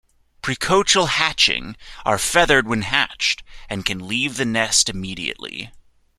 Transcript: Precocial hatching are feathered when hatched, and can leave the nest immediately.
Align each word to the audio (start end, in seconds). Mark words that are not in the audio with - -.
Precocial 0.41 1.09
hatching 1.09 1.77
are 2.05 2.17
feathered 2.17 2.67
when 2.67 2.81
hatched, 2.81 3.43
and 3.69 3.85
can 3.85 4.07
leave 4.07 4.35
the 4.35 4.45
nest 4.45 4.89
immediately. 4.89 5.71